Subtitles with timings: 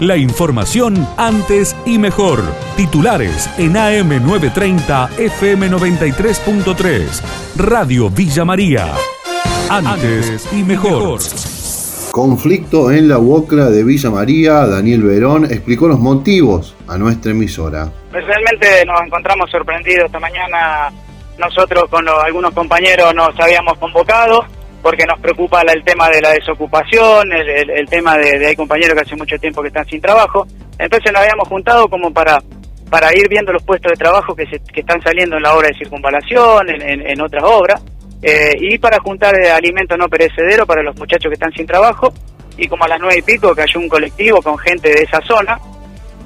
[0.00, 2.42] La información antes y mejor.
[2.76, 7.22] Titulares en AM930 FM93.3.
[7.56, 8.92] Radio Villa María.
[9.70, 11.20] Antes y mejor.
[12.10, 14.66] Conflicto en la UOCRA de Villa María.
[14.66, 17.88] Daniel Verón explicó los motivos a nuestra emisora.
[18.10, 20.90] Realmente nos encontramos sorprendidos esta mañana.
[21.38, 24.44] Nosotros con algunos compañeros nos habíamos convocado
[24.84, 29.16] porque nos preocupa el tema de la desocupación, el, tema de, hay compañeros que hace
[29.16, 30.46] mucho tiempo que están sin trabajo.
[30.78, 32.38] Entonces nos habíamos juntado como para
[32.90, 35.68] para ir viendo los puestos de trabajo que, se, que están saliendo en la obra
[35.68, 37.82] de circunvalación, en, otras obras,
[38.20, 42.12] eh, y para juntar eh, alimento no perecedero para los muchachos que están sin trabajo.
[42.58, 45.22] Y como a las nueve y pico que hay un colectivo con gente de esa
[45.22, 45.58] zona,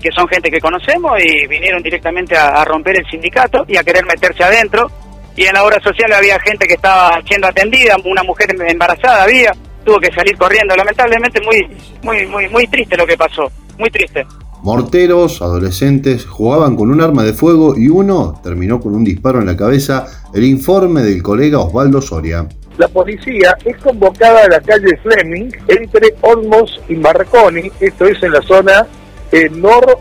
[0.00, 4.04] que son gente que conocemos y vinieron directamente a romper el sindicato y a querer
[4.04, 4.90] meterse adentro
[5.36, 9.52] y en la obra social había gente que estaba siendo atendida, una mujer embarazada había,
[9.84, 10.76] tuvo que salir corriendo.
[10.76, 11.66] Lamentablemente muy,
[12.02, 14.26] muy, muy, muy triste lo que pasó, muy triste.
[14.62, 19.46] Morteros, adolescentes, jugaban con un arma de fuego y uno terminó con un disparo en
[19.46, 20.06] la cabeza.
[20.32, 22.46] El informe del colega Osvaldo Soria.
[22.78, 28.32] La policía es convocada a la calle Fleming entre Olmos y Marconi, esto es en
[28.32, 28.86] la zona
[29.32, 29.98] eh, nor,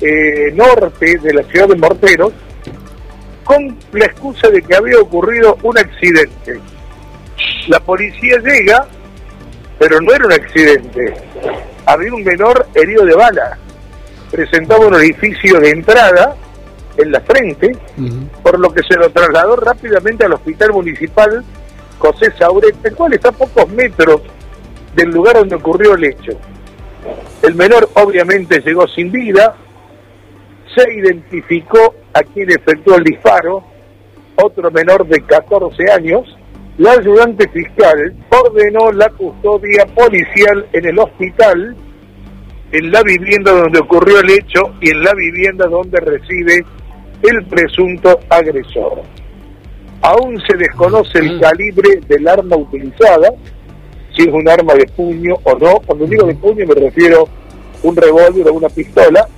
[0.00, 2.32] eh, norte de la ciudad de Morteros,
[3.44, 6.60] con la excusa de que había ocurrido un accidente.
[7.68, 8.86] La policía llega,
[9.78, 11.14] pero no era un accidente.
[11.86, 13.58] Había un menor herido de bala.
[14.30, 16.36] Presentaba un orificio de entrada
[16.96, 17.76] en la frente,
[18.42, 21.44] por lo que se lo trasladó rápidamente al hospital municipal
[21.98, 24.22] José Sauret, el cual está a pocos metros
[24.94, 26.32] del lugar donde ocurrió el hecho.
[27.42, 29.54] El menor obviamente llegó sin vida,
[30.74, 33.62] se identificó a quien efectuó el disparo,
[34.36, 36.36] otro menor de 14 años,
[36.78, 41.76] la ayudante fiscal ordenó la custodia policial en el hospital,
[42.72, 46.64] en la vivienda donde ocurrió el hecho y en la vivienda donde reside
[47.22, 49.02] el presunto agresor.
[50.02, 53.30] Aún se desconoce el calibre del arma utilizada,
[54.14, 55.74] si es un arma de puño o no.
[55.86, 59.28] Cuando digo de puño me refiero a un revólver o una pistola,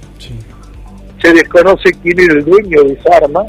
[1.21, 3.41] se desconoce quién era el dueño de esa arma,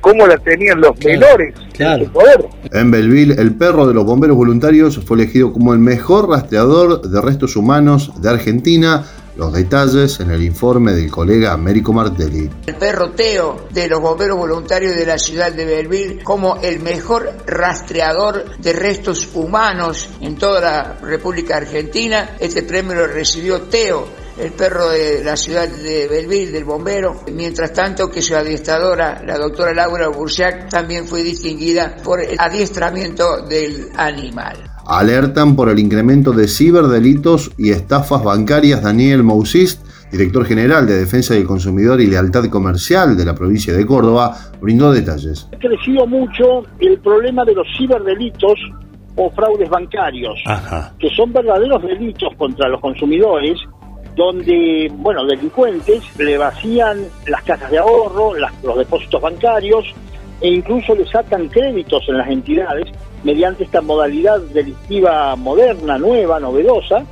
[0.00, 2.46] cómo la tenían los menores en su poder.
[2.72, 7.20] En Belville, el perro de los bomberos voluntarios fue elegido como el mejor rastreador de
[7.20, 9.04] restos humanos de Argentina.
[9.36, 12.50] Los detalles en el informe del colega Américo Martelli.
[12.66, 17.30] El perro Teo de los bomberos voluntarios de la ciudad de Belville como el mejor
[17.46, 22.30] rastreador de restos humanos en toda la República Argentina.
[22.40, 27.22] Este premio lo recibió Teo el perro de la ciudad de Belville, del bombero.
[27.32, 33.42] Mientras tanto que su adiestradora, la doctora Laura Bursiak, también fue distinguida por el adiestramiento
[33.48, 34.56] del animal.
[34.86, 41.34] Alertan por el incremento de ciberdelitos y estafas bancarias Daniel Mousist, director general de Defensa
[41.34, 45.46] del Consumidor y Lealtad Comercial de la provincia de Córdoba, brindó detalles.
[45.52, 48.58] Ha crecido mucho el problema de los ciberdelitos
[49.16, 50.38] o fraudes bancarios,
[50.98, 53.58] que son verdaderos delitos contra los consumidores
[54.18, 59.84] donde, bueno, delincuentes le vacían las casas de ahorro, los depósitos bancarios
[60.40, 62.90] e incluso le sacan créditos en las entidades
[63.22, 67.04] mediante esta modalidad delictiva moderna, nueva, novedosa,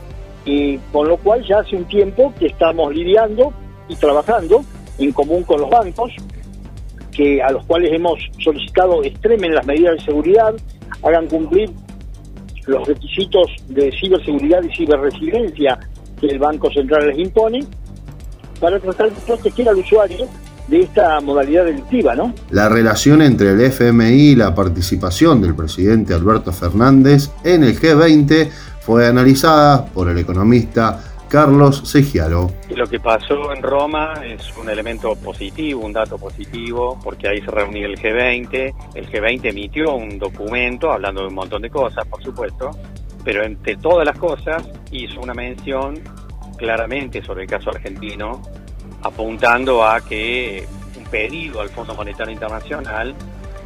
[0.45, 3.53] y con lo cual ya hace un tiempo que estamos lidiando
[3.89, 4.65] y trabajando
[4.99, 6.12] en común con los bancos,
[7.12, 10.55] que a los cuales hemos solicitado extremen las medidas de seguridad,
[11.05, 11.71] hagan cumplir
[12.66, 15.78] los requisitos de ciberseguridad y ciberresiliencia
[16.21, 17.65] que el Banco Central les impone
[18.60, 20.27] para tratar de proteger al usuario
[20.69, 22.34] de esta modalidad delictiva, ¿no?
[22.50, 28.50] La relación entre el FMI y la participación del presidente Alberto Fernández en el G20
[28.81, 32.50] fue analizada por el economista Carlos Segiaro.
[32.75, 37.50] Lo que pasó en Roma es un elemento positivo, un dato positivo, porque ahí se
[37.50, 38.75] reunió el G20.
[38.94, 42.71] El G20 emitió un documento hablando de un montón de cosas, por supuesto,
[43.26, 46.01] pero entre todas las cosas hizo una mención
[46.56, 48.41] claramente sobre el caso argentino,
[49.03, 50.65] apuntando a que
[50.97, 53.16] un pedido al Fondo Monetario Internacional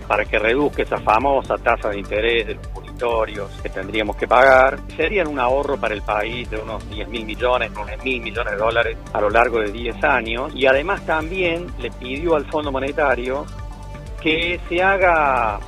[0.08, 4.79] para que reduzca esa famosa tasa de interés de los punitorios que tendríamos que pagar,
[4.96, 8.58] serían un ahorro para el país de unos 10 mil millones, 9 mil millones de
[8.58, 10.55] dólares a lo largo de 10 años.
[10.55, 13.44] Y además también le pidió al Fondo Monetario
[14.23, 15.61] que se haga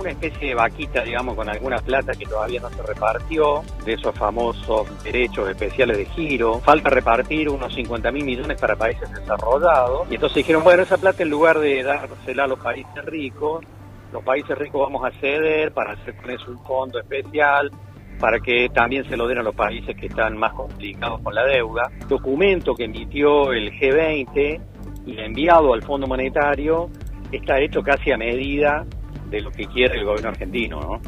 [0.00, 4.14] una especie de vaquita, digamos, con alguna plata que todavía no se repartió, de esos
[4.18, 6.60] famosos derechos especiales de giro.
[6.60, 10.10] Falta repartir unos 50 mil millones para países desarrollados.
[10.10, 13.64] Y entonces dijeron, bueno, esa plata en lugar de dársela a los países ricos,
[14.12, 17.70] los países ricos vamos a ceder para hacer con eso un fondo especial
[18.18, 21.44] para que también se lo den a los países que están más complicados con la
[21.44, 21.90] deuda.
[22.06, 24.60] Documento que emitió el G20
[25.06, 26.90] y enviado al Fondo Monetario
[27.32, 28.84] está hecho casi a medida
[29.30, 30.80] de lo que quiere el gobierno argentino.
[30.80, 31.00] ¿no?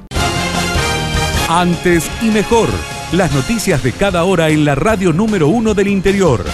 [1.49, 2.69] Antes y mejor,
[3.13, 6.45] las noticias de cada hora en la radio número uno del interior.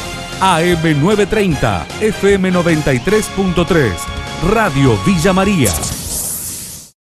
[0.41, 3.93] AM930, FM93.3,
[4.51, 5.73] Radio Villa María.